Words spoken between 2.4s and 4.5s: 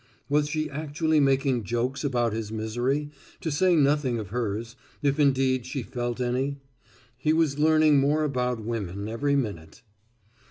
misery to say nothing of